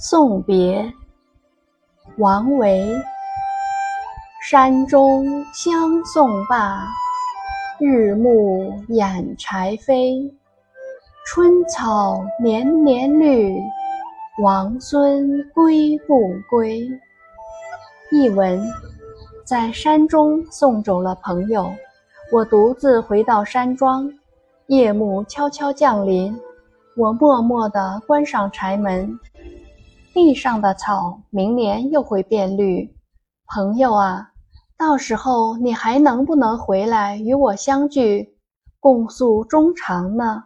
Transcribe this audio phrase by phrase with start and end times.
[0.00, 0.92] 送别，
[2.18, 2.96] 王维。
[4.48, 6.86] 山中相送罢，
[7.80, 10.32] 日暮掩柴扉。
[11.26, 13.52] 春草年年绿，
[14.40, 16.88] 王孙归不归？
[18.12, 18.64] 译文：
[19.44, 21.74] 在山中送走了朋友，
[22.32, 24.08] 我独自回到山庄。
[24.68, 26.38] 夜幕悄悄降临，
[26.96, 29.18] 我默默地关上柴门。
[30.18, 32.92] 地上的草，明年又会变绿。
[33.46, 34.32] 朋友啊，
[34.76, 38.36] 到时候你还能不能回来与我相聚，
[38.80, 40.42] 共诉衷肠呢？